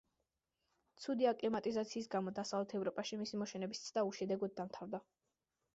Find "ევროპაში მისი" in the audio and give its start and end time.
2.81-3.43